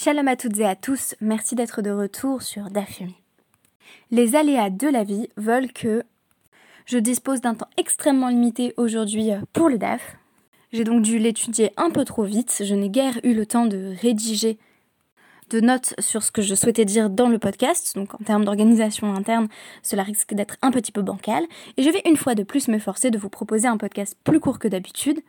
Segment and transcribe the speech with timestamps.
[0.00, 3.16] Shalom à toutes et à tous, merci d'être de retour sur Dafumi.
[4.12, 6.04] Les aléas de la vie veulent que
[6.86, 10.16] je dispose d'un temps extrêmement limité aujourd'hui euh, pour le DAF.
[10.72, 13.92] J'ai donc dû l'étudier un peu trop vite, je n'ai guère eu le temps de
[14.00, 14.56] rédiger
[15.50, 19.12] de notes sur ce que je souhaitais dire dans le podcast, donc en termes d'organisation
[19.12, 19.48] interne,
[19.82, 21.42] cela risque d'être un petit peu bancal,
[21.76, 24.60] et je vais une fois de plus m'efforcer de vous proposer un podcast plus court
[24.60, 25.22] que d'habitude,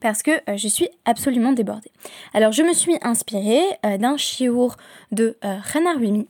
[0.00, 1.90] parce que euh, je suis absolument débordée.
[2.34, 4.76] Alors je me suis inspirée euh, d'un chiour
[5.12, 6.28] de euh, Hana Ruimi.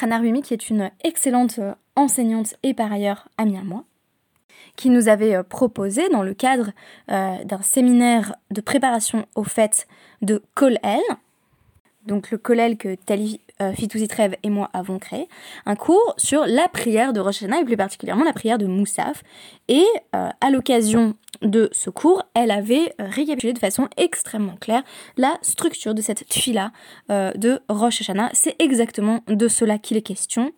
[0.00, 1.60] Ruimi qui est une excellente
[1.94, 3.84] enseignante et par ailleurs amie à moi,
[4.74, 6.72] qui nous avait proposé dans le cadre
[7.06, 9.86] d'un séminaire de préparation aux fêtes
[10.20, 11.00] de Kol-El,
[12.06, 15.28] donc le Kollel que Tali euh, Fitouzitrev et moi avons créé,
[15.66, 19.22] un cours sur la prière de Rosh et plus particulièrement la prière de Moussaf.
[19.68, 24.82] Et euh, à l'occasion de ce cours, elle avait euh, récapitulé de façon extrêmement claire
[25.16, 26.72] la structure de cette fila
[27.10, 28.02] euh, de Rosh.
[28.32, 30.52] C'est exactement de cela qu'il est question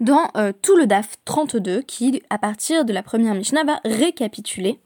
[0.00, 4.80] dans tout le DAF 32 qui, à partir de la première Mishnah, va récapituler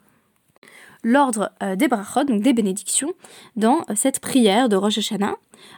[1.02, 3.14] l'ordre des brachot, donc des bénédictions,
[3.54, 4.98] dans cette prière de Rosh.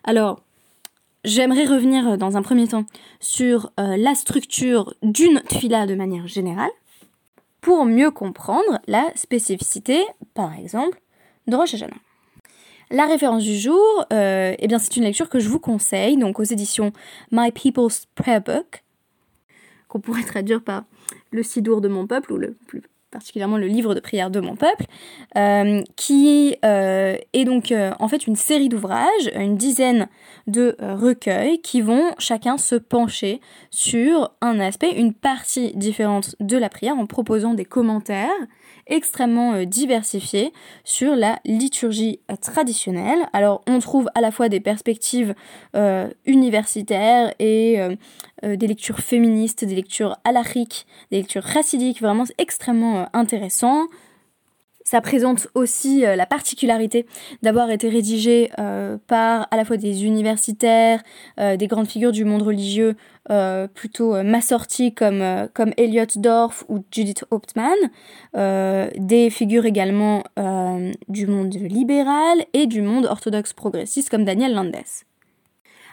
[0.02, 0.40] Alors,
[1.24, 2.84] j'aimerais revenir euh, dans un premier temps
[3.20, 6.70] sur euh, la structure d'une tfila de manière générale,
[7.60, 11.00] pour mieux comprendre la spécificité, par exemple,
[11.46, 11.96] de Rosh Hashanah.
[12.90, 16.40] La référence du jour, euh, eh bien c'est une lecture que je vous conseille, donc
[16.40, 16.92] aux éditions
[17.30, 18.84] My People's Prayer Book,
[19.88, 20.84] qu'on pourrait traduire par
[21.30, 24.56] le Sidour de mon peuple, ou le plus particulièrement le livre de prière de mon
[24.56, 24.84] peuple,
[25.36, 30.08] euh, qui euh, est donc euh, en fait une série d'ouvrages, une dizaine
[30.46, 36.68] de recueils qui vont chacun se pencher sur un aspect, une partie différente de la
[36.68, 38.30] prière en proposant des commentaires
[38.88, 40.52] extrêmement diversifiés
[40.84, 43.28] sur la liturgie traditionnelle.
[43.32, 45.34] Alors on trouve à la fois des perspectives
[46.26, 47.78] universitaires et
[48.42, 53.86] des lectures féministes, des lectures halachiques, des lectures chassidiques, vraiment extrêmement euh, intéressant.
[54.90, 57.04] Ça présente aussi euh, la particularité
[57.42, 61.02] d'avoir été rédigé euh, par à la fois des universitaires,
[61.36, 62.96] des grandes figures du monde religieux
[63.74, 65.22] plutôt massorties comme,
[65.52, 67.76] comme Elliot Dorff ou Judith Hauptmann,
[68.34, 70.24] des figures également
[71.08, 74.72] du monde libéral et du monde orthodoxe progressiste comme Daniel Landes.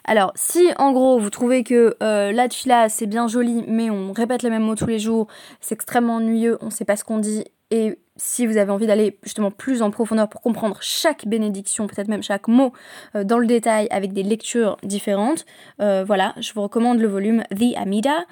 [0.07, 4.43] Alors, si en gros vous trouvez que euh, la c'est bien joli, mais on répète
[4.43, 5.27] les mêmes mots tous les jours,
[5.61, 9.17] c'est extrêmement ennuyeux, on sait pas ce qu'on dit, et si vous avez envie d'aller
[9.23, 12.71] justement plus en profondeur pour comprendre chaque bénédiction, peut-être même chaque mot
[13.15, 15.45] euh, dans le détail avec des lectures différentes,
[15.81, 18.25] euh, voilà, je vous recommande le volume The Amida.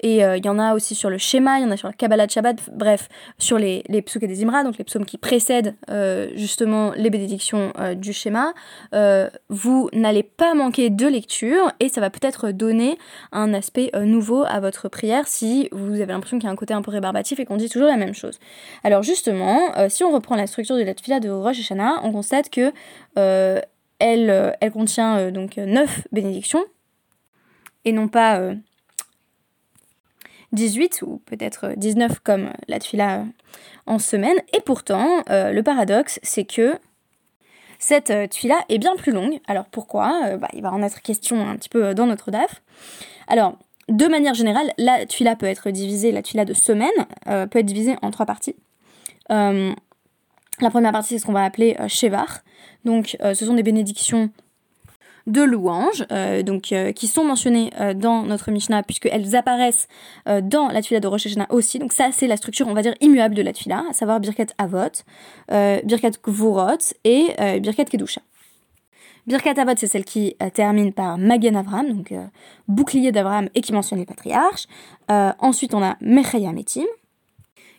[0.00, 1.88] Et euh, il y en a aussi sur le schéma, il y en a sur
[1.88, 3.08] la Kabbalah de Shabbat, bref,
[3.38, 7.72] sur les, les et des Imra, donc les psaumes qui précèdent euh, justement les bénédictions
[7.78, 8.52] euh, du schéma.
[9.48, 12.98] vous n'allez pas manquer de lecture et ça va peut-être donner
[13.32, 16.74] un aspect nouveau à votre prière si vous avez l'impression qu'il y a un côté
[16.74, 18.38] un peu rébarbatif et qu'on dit toujours la même chose.
[18.84, 22.50] Alors justement, si on reprend la structure de la tfila de Rosh Hashanah, on constate
[22.50, 22.72] que
[23.98, 26.64] elle contient donc 9 bénédictions
[27.84, 28.52] et non pas
[30.52, 33.24] 18 ou peut-être 19 comme la tuila
[33.86, 34.36] en semaine.
[34.52, 36.78] Et pourtant, euh, le paradoxe, c'est que
[37.78, 39.40] cette euh, tuila est bien plus longue.
[39.46, 40.22] Alors pourquoi?
[40.26, 42.62] Euh, bah, Il va en être question un petit peu dans notre DAF.
[43.28, 43.58] Alors,
[43.88, 46.90] de manière générale, la tuila peut être divisée, la tuila de semaine
[47.24, 48.56] peut être divisée en trois parties.
[49.28, 52.40] la première partie, c'est ce qu'on va appeler Shevar.
[52.84, 54.30] Donc, ce sont des bénédictions
[55.26, 59.88] de louanges, euh, donc euh, qui sont mentionnées euh, dans notre Mishnah puisqu'elles apparaissent
[60.42, 61.78] dans la tuila de Rosh Hashanah aussi.
[61.78, 64.46] Donc ça c'est la structure on va dire immuable de la tuila, à savoir Birkat
[64.58, 65.02] Avot,
[65.48, 68.20] Birkat Gvurot et Birkat Kedusha.
[69.26, 72.14] Birkat Avot, c'est celle qui termine par Magen Avram, donc
[72.68, 74.66] bouclier d'Avram et qui mentionne les patriarches.
[75.08, 76.86] ensuite, on a Mechaya Metim,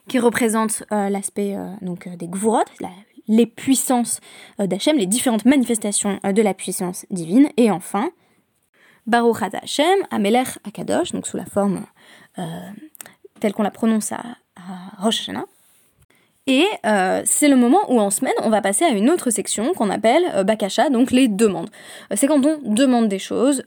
[0.07, 2.89] qui représente l'aspect donc des Gvurot, la,
[3.27, 4.19] les puissances
[4.59, 7.49] euh, d'Hachem, les différentes manifestations euh, de la puissance divine.
[7.57, 8.09] Et enfin,
[9.05, 11.85] Baruch Hashem, Amelech Akadosh, donc sous la forme
[12.39, 12.43] euh,
[13.39, 14.23] telle qu'on la prononce à,
[14.99, 15.45] Rosh Hashanah.
[16.49, 16.65] Et
[17.25, 20.45] c'est le moment où en semaine, on va passer à une autre section qu'on appelle
[20.45, 21.69] Bakasha, donc les demandes.
[22.15, 23.63] c'est quand on demande des choses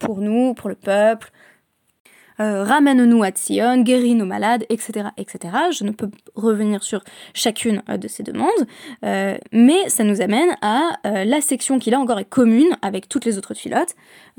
[0.00, 1.30] pour nous, pour le peuple,
[2.40, 5.54] euh, ramène-nous à Sion, guéris nos malades, etc., etc.
[5.70, 7.02] Je ne peux revenir sur
[7.32, 8.48] chacune euh, de ces demandes,
[9.04, 13.24] euh, mais ça nous amène à la section qui là encore est commune avec toutes
[13.24, 13.94] les autres filotes,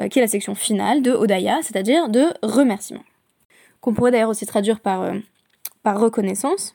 [0.09, 3.03] qui est la section finale de Odaya, c'est-à-dire de remerciement,
[3.81, 5.11] qu'on pourrait d'ailleurs aussi traduire par,
[5.83, 6.74] par reconnaissance.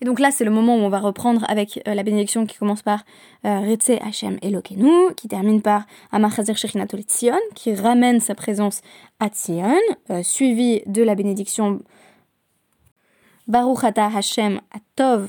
[0.00, 2.82] Et donc là, c'est le moment où on va reprendre avec la bénédiction qui commence
[2.82, 3.04] par
[3.44, 8.80] Retse Hashem Elokenu, qui termine par Amachazir Shechinatol Tzion, qui ramène sa présence
[9.20, 9.78] à Tzion,
[10.22, 11.80] suivi de la bénédiction
[13.46, 15.28] Baruch Ata Hashem Atov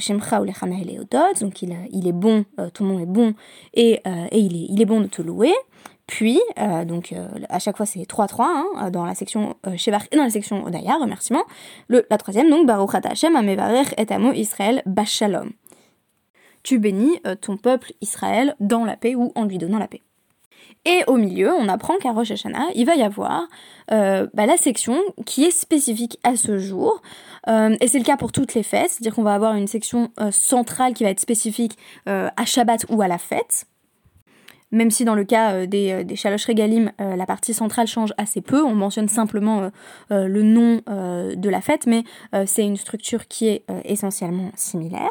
[0.00, 0.40] Shemcha
[1.40, 2.44] donc il, il est bon,
[2.74, 3.34] ton nom est bon,
[3.74, 4.00] et,
[4.30, 5.52] et il, est, il est bon de te louer.
[6.06, 10.16] Puis, euh, donc euh, à chaque fois c'est 3-3 hein, dans la section euh, et
[10.16, 11.42] dans la section Odaya, remerciement.
[11.88, 15.50] Le, la troisième, donc, Baruch Hashem Amevarech et Amo Israël Bashalom.
[16.62, 20.02] Tu bénis euh, ton peuple Israël dans la paix ou en lui donnant la paix.
[20.84, 23.48] Et au milieu, on apprend qu'à Rosh Hashanah, il va y avoir
[23.88, 27.02] bah, la section qui est spécifique à ce jour.
[27.48, 30.94] et c'est le cas pour toutes les fêtes, c'est-à-dire qu'on va avoir une section centrale
[30.94, 31.76] qui va être spécifique
[32.06, 33.66] à Shabbat ou à la fête
[34.72, 37.86] même si dans le cas euh, des, euh, des Shalosh Regalim, euh, la partie centrale
[37.86, 39.70] change assez peu, on mentionne simplement
[40.10, 42.04] le nom de la fête, mais
[42.46, 45.10] c'est une structure qui est essentiellement similaire.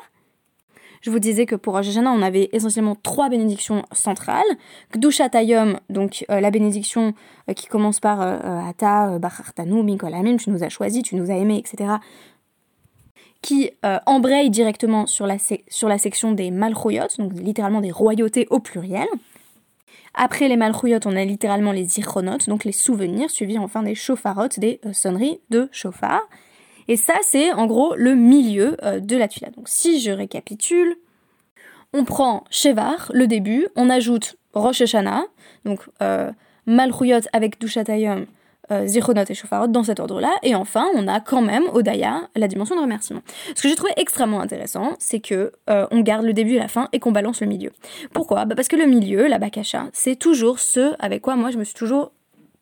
[1.01, 4.43] Je vous disais que pour Rosh on avait essentiellement trois bénédictions centrales.
[5.31, 7.13] Tayom, donc la bénédiction
[7.55, 11.95] qui commence par Ata, Bachartanu, Mikolamin, tu nous as choisi, tu nous as aimés, etc
[13.41, 13.69] qui
[14.07, 15.37] embraye directement sur la,
[15.67, 19.07] sur la section des Malchouyot, donc littéralement des royautés au pluriel.
[20.13, 24.59] Après les malchouyot, on a littéralement les zichronotes, donc les souvenirs, suivis enfin des chauffarotes,
[24.59, 26.21] des euh, sonneries de chauffard.
[26.87, 29.49] Et ça, c'est en gros le milieu euh, de la tuila.
[29.51, 30.95] Donc si je récapitule,
[31.93, 35.23] on prend Shevar, le début, on ajoute Rosh Hashanah,
[35.65, 36.31] donc euh,
[37.33, 38.25] avec Dushatayom,
[38.71, 40.33] euh, et Shofarot dans cet ordre-là.
[40.43, 43.21] Et enfin, on a quand même Odaya, la dimension de remerciement.
[43.55, 46.67] Ce que j'ai trouvé extrêmement intéressant, c'est que euh, on garde le début et la
[46.67, 47.71] fin et qu'on balance le milieu.
[48.13, 48.45] Pourquoi?
[48.45, 51.63] Bah Parce que le milieu, la bakasha, c'est toujours ce avec quoi moi je me
[51.63, 52.11] suis toujours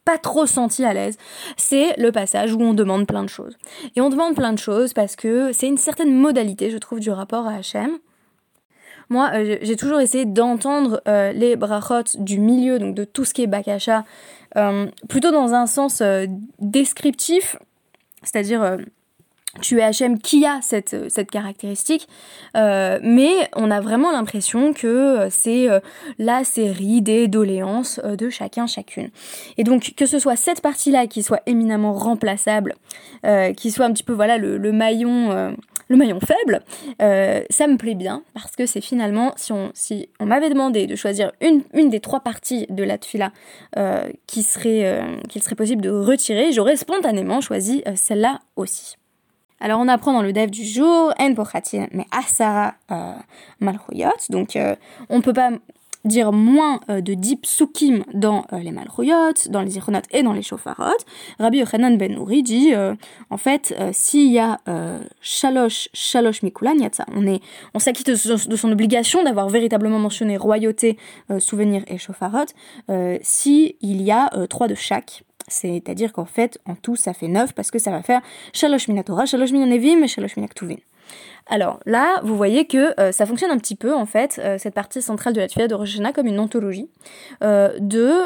[0.05, 1.17] pas trop senti à l'aise,
[1.55, 3.57] c'est le passage où on demande plein de choses.
[3.95, 7.09] Et on demande plein de choses parce que c'est une certaine modalité, je trouve, du
[7.09, 7.99] rapport à Hachem.
[9.13, 13.35] Moi, euh, j'ai toujours essayé d'entendre euh, les brachot du milieu, donc de tout ce
[13.35, 14.05] qui est bakasha,
[14.57, 16.01] euh, plutôt dans un sens
[16.57, 17.55] descriptif,
[18.23, 18.77] c'est-à-dire
[19.61, 22.07] tu es HM qui a cette, cette caractéristique,
[22.55, 25.67] mais on a vraiment l'impression que c'est
[26.17, 29.09] la série des doléances de chacun, chacune.
[29.57, 32.73] Et donc que ce soit cette partie-là qui soit éminemment remplaçable,
[33.57, 35.55] qui soit un petit peu voilà le, le maillon
[35.87, 36.61] le maillon faible,
[37.01, 41.31] euh, ça me plaît bien parce que c'est finalement, si on, m'avait demandé de choisir
[41.41, 43.31] une, des trois parties de la tfila
[43.77, 44.43] euh, euh, qu'il
[45.43, 48.95] serait possible de retirer, j'aurais spontanément choisi celle-là aussi.
[49.59, 51.33] Alors on apprend dans le dev du jour, en
[51.91, 52.73] mais asara
[53.59, 54.57] malchoyot, donc
[55.09, 55.51] on peut pas
[56.05, 60.33] dire moins euh, de deep psukim dans euh, les malchouyot, dans les ichonot et dans
[60.33, 60.97] les shofarot.
[61.39, 62.95] Rabbi Yochanan ben Nouri dit, euh,
[63.29, 64.59] en fait, s'il y a
[65.21, 66.75] shalosh, shalosh mikulan
[67.15, 67.41] on, est,
[67.73, 70.97] on s'acquitte de, son obligation d'avoir véritablement mentionné royauté,
[71.39, 72.45] souvenir et shofarot,
[73.21, 75.23] si il y a trois de chaque.
[75.47, 78.21] C'est-à-dire qu'en fait, en tout, ça fait neuf parce que ça va faire
[78.53, 80.77] shalosh minatora, shalosh minanevim et shalosh minaktuvin.
[81.47, 84.73] Alors là, vous voyez que euh, ça fonctionne un petit peu en fait, euh, cette
[84.73, 86.89] partie centrale de la tuile de comme une anthologie
[87.43, 88.23] euh, de,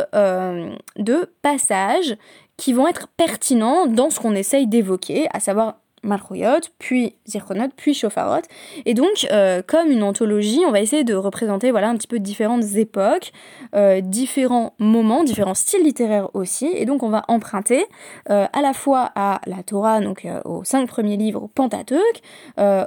[0.98, 2.16] de passages
[2.58, 7.94] qui vont être pertinents dans ce qu'on essaye d'évoquer, à savoir Malchouyot, puis Zirkonot, puis
[7.94, 8.42] Shofarot.
[8.86, 12.20] Et donc, euh, comme une anthologie, on va essayer de représenter voilà, un petit peu
[12.20, 13.32] différentes époques,
[13.76, 16.68] euh, différents moments, différents styles littéraires aussi.
[16.74, 17.86] Et donc, on va emprunter
[18.30, 22.22] euh, à la fois à la Torah, donc aux cinq premiers livres, au Pentateuch,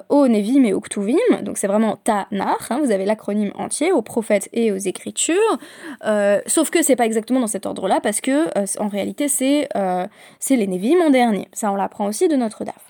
[0.09, 1.17] au Nevim et au Ktuvim.
[1.43, 5.59] Donc, c'est vraiment Tanach, hein, vous avez l'acronyme entier, aux prophètes et aux écritures.
[6.47, 8.49] sauf que c'est pas exactement dans cet ordre-là, parce que
[8.79, 9.69] en réalité, c'est
[10.51, 11.49] les Nevim en dernier.
[11.53, 12.90] Ça, on l'apprend aussi de notre DAF.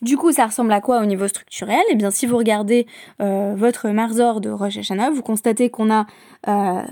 [0.00, 1.82] Du coup, ça ressemble à quoi au niveau structurel?
[1.90, 2.86] Eh bien, si vous regardez
[3.20, 6.06] euh, votre Marzor de Rosh Hashanah, vous constatez qu'on a
[6.46, 6.82] euh,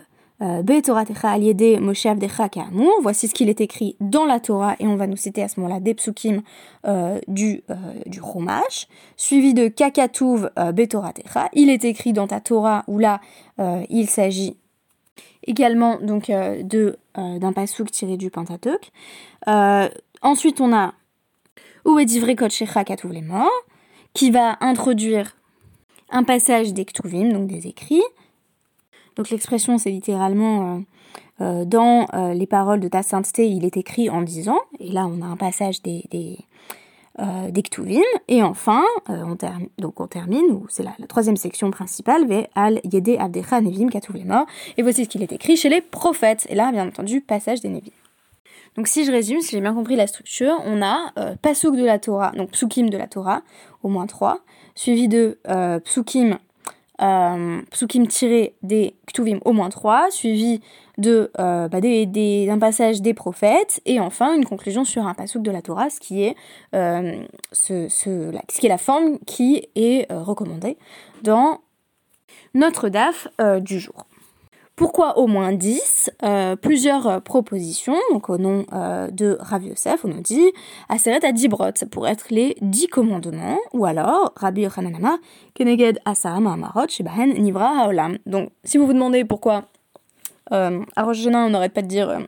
[0.43, 2.91] euh, Techa Aliede Moshe Avdecha Ka'amur.
[3.03, 5.61] Voici ce qu'il est écrit dans la Torah, et on va nous citer à ce
[5.61, 6.43] moment-là des psukim
[7.29, 7.63] du,
[8.21, 11.49] Romash, suivi de Kakatuv Techa.
[11.53, 13.21] Il est écrit dans ta Torah, où là,
[13.89, 14.57] il s'agit
[15.47, 18.91] également donc d'un pasuk tiré du Pentateuch.
[20.23, 20.93] ensuite, on a
[21.87, 21.99] ou
[23.13, 23.51] les morts,
[24.13, 25.37] qui va introduire
[26.11, 26.85] un passage des
[27.33, 28.03] donc des écrits.
[29.17, 30.81] Donc l'expression, c'est littéralement euh,
[31.41, 35.07] euh, dans euh, les paroles de ta sainteté, il est écrit en disant, et là
[35.07, 36.39] on a un passage des, des,
[38.29, 39.39] et enfin, on,
[39.79, 43.89] donc on termine, ou c'est la, troisième section principale, ve al yede abdecha nevim
[44.77, 47.71] et voici ce qu'il est écrit chez les prophètes, et là bien entendu, passage des
[47.71, 47.91] nevim.
[48.77, 51.85] Donc si je résume, si j'ai bien compris la structure, on a euh, Pasuk de
[51.85, 53.43] la Torah, donc Psukim de la Torah,
[53.83, 54.41] au moins trois,
[54.75, 56.39] suivi de euh, Psukim,
[57.01, 60.61] euh, Psukim tiré des Ktuvim, au moins trois, suivi
[60.99, 65.63] de bah, d'un passage des prophètes, et enfin une conclusion sur un Pasuk de la
[65.63, 66.37] Torah, ce qui est
[66.73, 70.77] la forme qui est recommandée
[71.23, 71.61] dans
[72.55, 73.29] notre DAF
[73.61, 74.07] du jour.
[74.77, 80.05] Pourquoi au moins 10 euh, Plusieurs euh, propositions, donc au nom euh, de Rav Yosef,
[80.05, 80.53] on nous dit
[80.91, 85.17] Aseret Adibrot, ça pourrait être les 10 commandements, ou alors Rabbi Yochananama,
[85.55, 88.19] Keneged Asam Amarot, Shebahen Nivra Haolam.
[88.27, 89.65] Donc si vous vous demandez pourquoi
[90.53, 92.27] euh, à Rosh on n'arrête pas de dire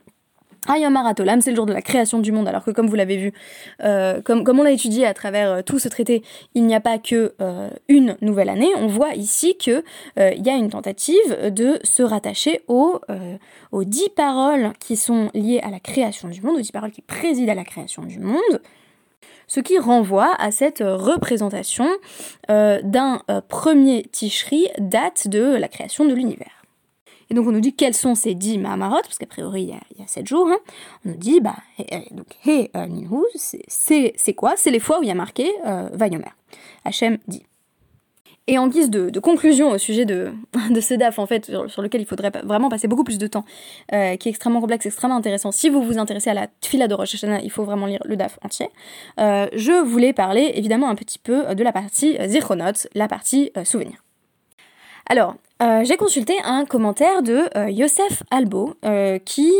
[0.67, 0.97] Ayam
[1.41, 3.33] c'est le jour de la création du monde, alors que comme vous l'avez vu,
[3.83, 6.21] euh, comme, comme on l'a étudié à travers euh, tout ce traité,
[6.53, 8.69] il n'y a pas que euh, une nouvelle année.
[8.75, 9.83] On voit ici qu'il
[10.17, 12.99] il y a une tentative de se rattacher aux,
[13.71, 17.01] aux dix paroles qui sont liées à la création du monde, aux dix paroles qui
[17.01, 18.61] président à la création du monde
[19.47, 21.87] ce qui renvoie à cette représentation
[22.47, 26.58] d'un premier Tishri date de la création de l'univers.
[27.29, 29.73] Et donc on nous dit quels sont ces dix Mahamarot, parce qu'a priori il y,
[29.73, 30.47] a, il sept jours.
[30.47, 30.57] Hein.
[31.05, 31.55] On nous dit, bah,
[32.11, 34.53] donc, He euh, Ninhu, c'est quoi?
[34.55, 36.31] C'est les fois où il y a marqué euh, Vayomer.
[37.27, 37.43] Dit.
[38.49, 40.31] Et en guise de, conclusion au sujet de,
[40.71, 43.45] de ce DAF, en fait, sur, lequel il faudrait vraiment passer beaucoup plus de temps,
[43.93, 45.51] euh, qui est extrêmement complexe, extrêmement intéressant.
[45.51, 48.15] Si vous vous intéressez à la Tfila de Rosh Hashanah, il faut vraiment lire le
[48.15, 48.69] DAF entier.
[49.19, 53.63] Euh, je voulais parler évidemment un petit peu de la partie Zichronot, la partie euh,
[53.63, 54.03] souvenir.
[55.11, 59.51] Alors, euh, j'ai consulté un commentaire de euh, Yosef Albo euh, qui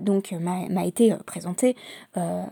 [0.00, 1.76] donc m'a été présenté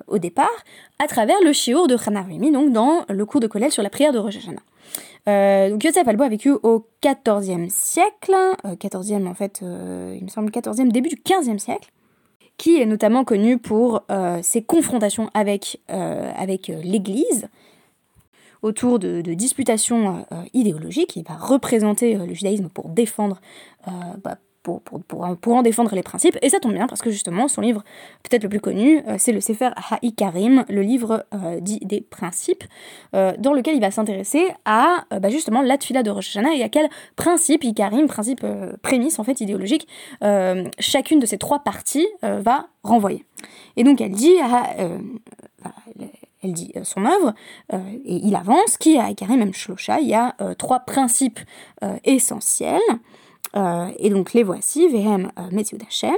[0.06, 0.64] au départ
[0.98, 4.12] à travers le shiur de Hana donc dans le cours de collège sur la prière
[4.12, 5.70] de Rosh Hashanah.
[5.70, 8.34] donc Yosef Albo a vécu au XIVe siècle,
[8.64, 11.90] 14e en fait, il me semble 14e, début du 15e siècle,
[12.58, 14.02] qui est notamment connu pour
[14.42, 17.48] ses confrontations avec, avec l'Église,
[18.66, 21.16] autour de, disputations euh, idéologiques.
[21.16, 23.40] Il va représenter euh, le judaïsme pour défendre
[23.86, 23.90] euh,
[24.22, 26.36] bah, pour, pour, pour, en défendre les principes.
[26.42, 27.84] Et ça tombe bien parce que justement, son livre
[28.24, 29.70] peut-être le plus connu, c'est le Sefer
[30.16, 31.24] Karim, le livre
[31.60, 32.64] dit des principes,
[33.12, 36.68] dans lequel il va s'intéresser à bah, justement la tfila de Rosh Hashanah et à
[36.68, 38.44] quel principe Ikarim, principe
[38.82, 39.86] prémisse en fait idéologique,
[40.80, 43.24] chacune de ces trois parties va renvoyer.
[43.76, 44.34] Et donc elle dit,
[46.46, 47.34] elle dit euh, son œuvre,
[47.72, 51.40] euh, et il avance, qui a carré même Shlosha, il y a euh, trois principes
[52.04, 52.80] essentiels,
[53.98, 56.16] et donc les voici, Vehem Hashem,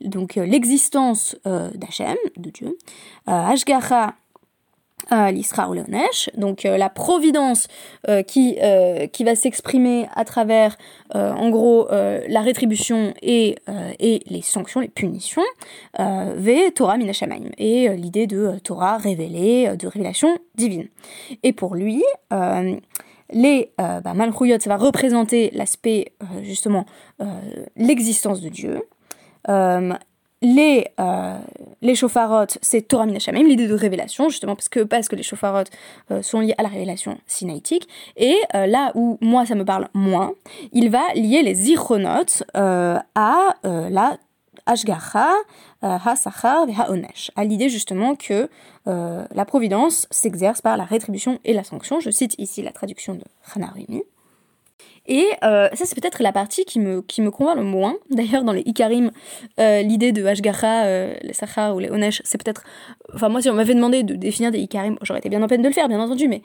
[0.00, 2.76] donc l'existence d'Hachem, de Dieu,
[3.26, 4.14] Ashgacha
[5.32, 5.74] l'Isra ou
[6.36, 7.68] donc euh, la providence
[8.08, 10.76] euh, qui, euh, qui va s'exprimer à travers,
[11.12, 13.56] en gros, la rétribution et,
[13.98, 15.42] et les sanctions, les punitions,
[15.98, 20.86] ve Torah minashamaim, et l'idée de Torah révélée, de révélation divine.
[21.42, 22.04] Et pour lui,
[23.32, 26.86] les bah, ça va représenter l'aspect, justement,
[27.76, 28.82] l'existence de Dieu.
[30.42, 30.86] Les,
[31.82, 31.94] les
[32.62, 35.70] c'est Torah Minashamim, l'idée de révélation, justement parce que, parce que les chauffarotes
[36.10, 37.88] euh, sont liés à la révélation sinaïtique.
[38.16, 40.32] Et euh, là où moi ça me parle moins,
[40.72, 44.18] il va lier les zichronotes euh, à la
[44.66, 45.30] Ashgacha,
[45.82, 48.48] Ha-Sachar et Ha-Onesh, à l'idée justement que
[48.86, 51.98] la providence s'exerce par la rétribution et la sanction.
[52.00, 54.02] Je cite ici la traduction de Hanarimi.
[55.10, 57.96] Et euh, ça, c'est peut-être la partie qui me, qui me convainc le moins.
[58.10, 59.10] D'ailleurs, dans les Ikarim,
[59.58, 62.62] euh, l'idée de Ashgacha, euh, les Sachar ou les Onesh, c'est peut-être.
[63.12, 65.62] Enfin, moi, si on m'avait demandé de définir des Ikarim, j'aurais été bien en peine
[65.62, 66.42] de le faire, bien entendu, mais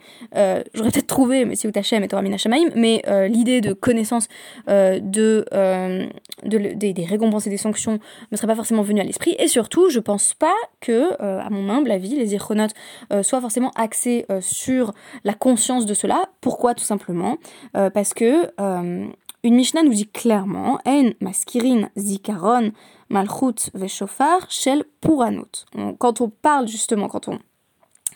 [0.74, 4.26] j'aurais peut-être trouvé mais si Tachem et Torah Minashamaim, mais l'idée de connaissance
[4.66, 8.00] de, de, des, récompenses et des sanctions
[8.32, 9.36] ne serait pas forcément venue à l'esprit.
[9.38, 12.74] Et surtout, je pense pas que, à mon humble avis, les Ichronotes
[13.22, 14.92] soient forcément axés sur
[15.22, 16.28] la conscience de cela.
[16.40, 16.74] Pourquoi?
[16.74, 17.38] Tout simplement
[17.72, 19.06] parce que euh,
[19.42, 22.72] une Mishnah nous dit clairement En maskirin zikaron
[23.08, 25.66] malchut veshofar shel puranut.
[25.98, 27.38] Quand on parle justement, quand on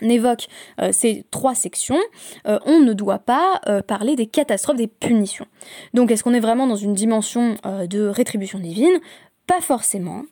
[0.03, 0.49] évoque
[0.81, 2.01] euh, ces trois sections,
[2.47, 5.47] euh, on ne doit pas parler des catastrophes, des punitions.
[5.95, 8.99] Donc est-ce qu'on est vraiment dans une dimension de rétribution divine?
[9.47, 10.25] Pas forcément.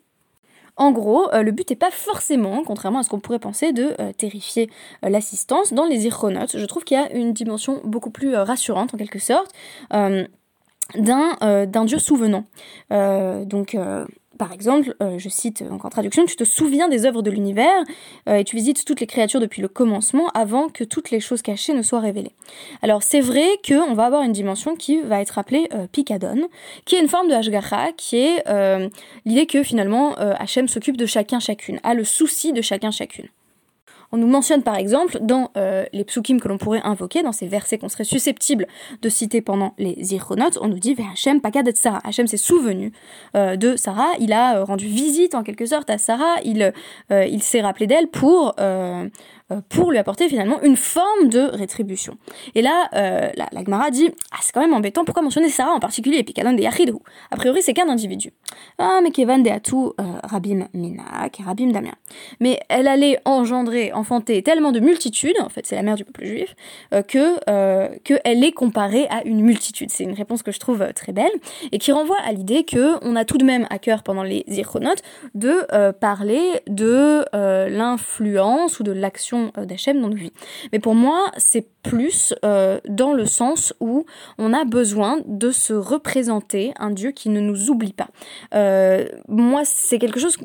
[0.78, 4.70] En gros, le but n'est pas forcément, contrairement à ce qu'on pourrait penser, de terrifier
[5.02, 5.72] l'assistance.
[5.72, 9.18] Dans les Irchonotes, je trouve qu'il y a une dimension beaucoup plus rassurante en quelque
[9.18, 9.52] sorte
[10.96, 12.44] d'un euh, dieu souvenant.
[12.92, 14.06] Euh, donc, euh,
[14.38, 17.84] par exemple, euh, je cite en traduction, tu te souviens des œuvres de l'univers
[18.26, 21.74] et tu visites toutes les créatures depuis le commencement avant que toutes les choses cachées
[21.74, 22.32] ne soient révélées.
[22.82, 26.48] Alors c'est vrai qu'on va avoir une dimension qui va être appelée Picadon,
[26.84, 28.44] qui est une forme de Hashgacha, qui est
[29.24, 33.28] l'idée que finalement Hachem s'occupe de chacun chacune, a le souci de chacun chacune.
[34.10, 37.46] On nous mentionne par exemple dans euh, les psukim que l'on pourrait invoquer, dans ces
[37.46, 38.66] versets qu'on serait susceptible
[39.02, 42.00] de citer pendant les Zichronot, on nous dit Hachem Pakad Sarah.
[42.04, 42.92] Hachem s'est souvenu
[43.36, 46.72] euh, de Sarah, il a euh, rendu visite en quelque sorte à Sarah, il,
[47.42, 48.54] s'est rappelé d'elle pour
[49.70, 52.18] pour lui apporter finalement une forme de rétribution.
[52.54, 55.80] Et là, euh, la, Gemara dit Ah, c'est quand même embêtant, pourquoi mentionner Sarah en
[55.80, 57.00] particulier, et puis de Yachidou
[57.30, 58.32] A priori, c'est qu'un individu.
[58.78, 61.94] Ah, mais Kevan de Atou, euh, Rabim Minak, Rabim Damien.
[62.40, 66.26] Mais elle allait engendrer, enfanter tellement de multitudes, en fait, c'est la mère du peuple
[66.26, 66.54] juif,
[66.92, 69.90] euh, que qu'elle est comparée à une multitude.
[69.90, 71.30] C'est une réponse que je trouve très belle
[71.72, 74.44] et qui renvoie à l'idée que on a tout de même à cœur pendant les
[74.48, 75.02] Zirchonotes
[75.34, 77.24] de parler de
[77.68, 80.32] l'influence ou de l'action euh, d'Hachem dans nos vies.
[80.72, 84.04] Mais pour moi, c'est plus euh, dans le sens où
[84.38, 88.08] on a besoin de se représenter un Dieu qui ne nous oublie pas.
[88.54, 90.36] Euh, moi, c'est quelque chose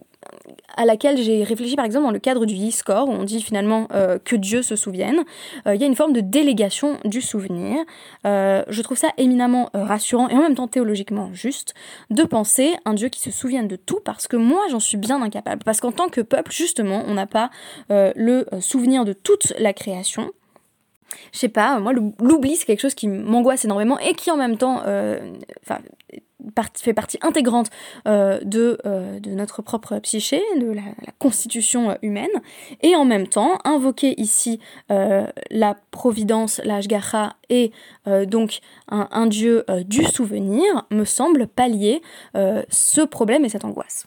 [0.75, 3.88] à laquelle j'ai réfléchi par exemple dans le cadre du Discord, où on dit finalement
[4.24, 5.24] que Dieu se souvienne.
[5.65, 7.77] Il y a une forme de délégation du souvenir.
[8.24, 11.74] je trouve ça éminemment rassurant et en même temps théologiquement juste
[12.10, 15.22] de penser un Dieu qui se souvienne de tout parce que moi j'en suis bien
[15.22, 15.63] incapable.
[15.63, 17.50] Parce qu'en tant que peuple, justement, on n'a pas
[17.89, 20.32] le souvenir de toute la création
[21.32, 24.58] je sais pas, moi l'oubli c'est quelque chose qui m'angoisse énormément et qui en même
[24.58, 25.34] temps euh,
[26.75, 27.70] fait partie intégrante
[28.08, 30.82] euh, de, euh, de, notre propre psyché, de la,
[31.20, 32.29] constitution humaine,
[32.82, 36.82] et en même temps invoquer ici la providence, la
[37.50, 37.72] et
[38.27, 42.01] donc un dieu du souvenir me semble pallier
[42.34, 44.05] ce problème et cette angoisse.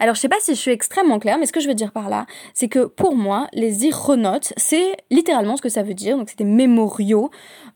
[0.00, 1.92] Alors je sais pas si je suis extrêmement claire, mais ce que je veux dire
[1.92, 6.16] par là, c'est que pour moi, les ironotes, c'est littéralement ce que ça veut dire.
[6.16, 7.30] Donc c'est des mémoriaux,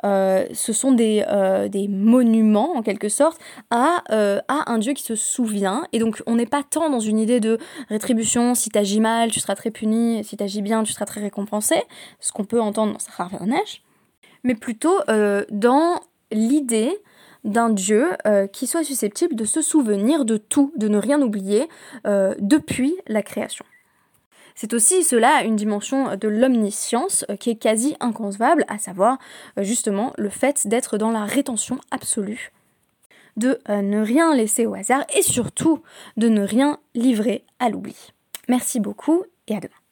[0.04, 3.38] euh, ce sont des, euh, des monuments en quelque sorte
[3.70, 5.86] à, euh, à un dieu qui se souvient.
[5.92, 7.58] Et donc on n'est pas tant dans une idée de
[7.90, 11.76] rétribution, si t'agis mal, tu seras très puni, si t'agis bien, tu seras très récompensé,
[12.20, 13.38] ce qu'on peut entendre dans Sahara
[14.44, 14.98] mais plutôt
[15.50, 16.00] dans
[16.30, 16.92] l'idée
[17.44, 21.68] d'un Dieu euh, qui soit susceptible de se souvenir de tout, de ne rien oublier
[22.06, 23.64] euh, depuis la création.
[24.54, 29.18] C'est aussi cela une dimension de l'omniscience euh, qui est quasi inconcevable, à savoir
[29.58, 32.52] justement le fait d'être dans la rétention absolue,
[33.36, 35.82] de ne rien laisser au hasard et surtout
[36.16, 38.12] de ne rien livrer à l'oubli.
[38.48, 39.83] Merci beaucoup et à demain.